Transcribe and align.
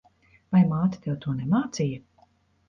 Vai 0.55 0.61
māte 0.71 1.01
tev 1.03 1.19
to 1.27 1.35
nemācīja? 1.43 2.01